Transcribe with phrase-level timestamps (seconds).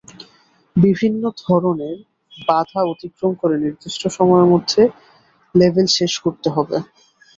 [0.75, 1.97] বিভিন্ন ধররের
[2.47, 4.81] বাধা অতিক্রম করে নির্দিষ্ট সময়ের মধ্যে
[5.55, 6.77] লেভেল শেষ করতে হবে।